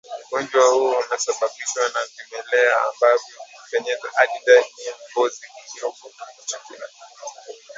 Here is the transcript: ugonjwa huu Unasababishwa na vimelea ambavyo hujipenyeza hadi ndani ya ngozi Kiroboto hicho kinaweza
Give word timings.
ugonjwa 0.25 0.61
huu 0.67 0.89
Unasababishwa 0.91 1.83
na 1.93 1.99
vimelea 2.15 2.75
ambavyo 2.81 3.19
hujipenyeza 3.43 4.09
hadi 4.15 4.31
ndani 4.43 4.65
ya 4.87 4.93
ngozi 5.11 5.41
Kiroboto 5.71 6.25
hicho 6.37 6.57
kinaweza 6.67 6.97